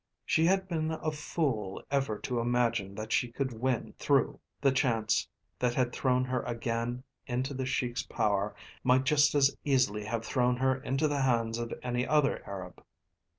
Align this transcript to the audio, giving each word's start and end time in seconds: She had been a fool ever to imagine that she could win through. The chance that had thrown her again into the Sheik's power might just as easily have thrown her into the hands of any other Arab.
She 0.25 0.45
had 0.45 0.67
been 0.67 0.89
a 0.89 1.11
fool 1.11 1.83
ever 1.91 2.17
to 2.17 2.39
imagine 2.39 2.95
that 2.95 3.11
she 3.11 3.31
could 3.31 3.53
win 3.53 3.93
through. 3.99 4.39
The 4.59 4.71
chance 4.71 5.29
that 5.59 5.75
had 5.75 5.93
thrown 5.93 6.25
her 6.25 6.41
again 6.41 7.03
into 7.27 7.53
the 7.53 7.67
Sheik's 7.67 8.01
power 8.01 8.55
might 8.83 9.03
just 9.03 9.35
as 9.35 9.55
easily 9.63 10.05
have 10.05 10.25
thrown 10.25 10.57
her 10.57 10.81
into 10.81 11.07
the 11.07 11.21
hands 11.21 11.59
of 11.59 11.71
any 11.83 12.07
other 12.07 12.41
Arab. 12.47 12.83